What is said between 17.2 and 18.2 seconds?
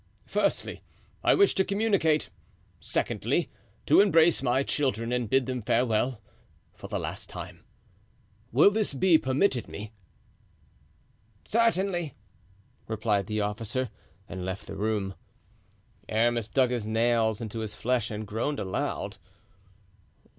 into his flesh